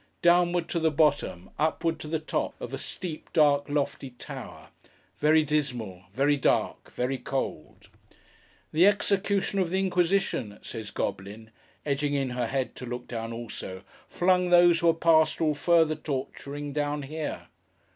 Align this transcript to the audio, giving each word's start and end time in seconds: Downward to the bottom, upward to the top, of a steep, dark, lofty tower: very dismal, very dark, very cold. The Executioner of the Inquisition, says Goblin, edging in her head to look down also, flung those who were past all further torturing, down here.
Downward 0.23 0.67
to 0.69 0.79
the 0.79 0.89
bottom, 0.89 1.51
upward 1.59 1.99
to 1.99 2.07
the 2.07 2.17
top, 2.17 2.59
of 2.59 2.73
a 2.73 2.77
steep, 2.79 3.31
dark, 3.33 3.69
lofty 3.69 4.09
tower: 4.09 4.69
very 5.19 5.43
dismal, 5.43 6.05
very 6.15 6.37
dark, 6.37 6.91
very 6.93 7.19
cold. 7.19 7.87
The 8.73 8.87
Executioner 8.87 9.61
of 9.61 9.69
the 9.69 9.77
Inquisition, 9.79 10.57
says 10.63 10.89
Goblin, 10.89 11.51
edging 11.85 12.15
in 12.15 12.31
her 12.31 12.47
head 12.47 12.75
to 12.77 12.87
look 12.87 13.07
down 13.07 13.31
also, 13.31 13.83
flung 14.09 14.49
those 14.49 14.79
who 14.79 14.87
were 14.87 14.95
past 14.95 15.39
all 15.39 15.53
further 15.53 15.93
torturing, 15.93 16.73
down 16.73 17.03
here. 17.03 17.49